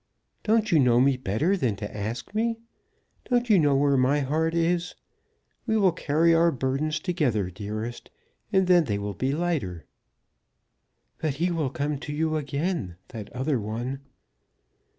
"Don't 0.41 0.71
you 0.71 0.79
know 0.79 0.99
me 0.99 1.15
better 1.15 1.55
than 1.55 1.75
to 1.75 1.95
ask 1.95 2.33
me? 2.33 2.57
Don't 3.29 3.51
you 3.51 3.59
know 3.59 3.75
where 3.75 3.97
my 3.97 4.21
heart 4.21 4.55
is? 4.55 4.95
We 5.67 5.77
will 5.77 5.91
carry 5.91 6.33
our 6.33 6.51
burdens 6.51 6.99
together, 6.99 7.51
dearest, 7.51 8.09
and 8.51 8.65
then 8.65 8.85
they 8.85 8.97
will 8.97 9.13
be 9.13 9.31
lighter." 9.31 9.85
"But 11.19 11.35
he 11.35 11.51
will 11.51 11.69
come 11.69 11.99
to 11.99 12.11
you 12.13 12.35
again; 12.35 12.95
that 13.09 13.31
other 13.31 13.59
one." 13.59 13.99